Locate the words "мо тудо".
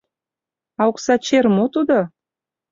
1.55-1.99